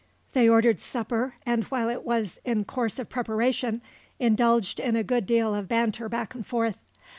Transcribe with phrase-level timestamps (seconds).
[0.33, 3.83] They ordered supper, and while it was in course of preparation,
[4.19, 6.79] indulged in a good deal of banter back and forth.